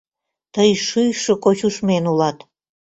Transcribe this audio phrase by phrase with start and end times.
[0.53, 2.37] Тый шӱйшӧ кочушмен улат!